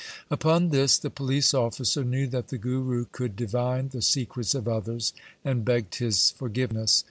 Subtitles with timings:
[0.31, 5.13] Upon this the police officer knew that the Guru could divine the secrets of others
[5.45, 6.99] and begged his forgiveness.